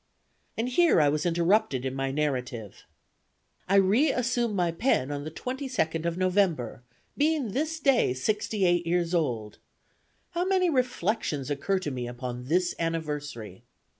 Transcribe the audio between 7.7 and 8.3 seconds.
day